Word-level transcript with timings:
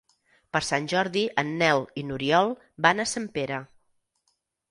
Per 0.55 0.59
Sant 0.67 0.87
Jordi 0.93 1.21
en 1.41 1.51
Nel 1.59 1.83
i 2.01 2.05
n'Oriol 2.07 2.51
van 2.87 3.03
a 3.03 3.07
Sempere. 3.13 3.63